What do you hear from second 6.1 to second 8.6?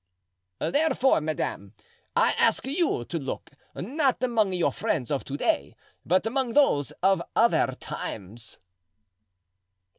among those of other times."